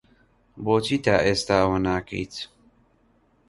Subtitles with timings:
[0.63, 2.33] بۆچی ئێستا ئەوە ناکەیت؟